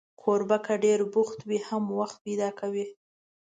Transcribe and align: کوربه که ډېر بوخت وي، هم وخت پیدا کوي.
کوربه 0.21 0.57
که 0.65 0.73
ډېر 0.83 0.99
بوخت 1.13 1.39
وي، 1.47 1.59
هم 1.67 1.83
وخت 1.99 2.17
پیدا 2.25 2.49
کوي. 2.59 2.85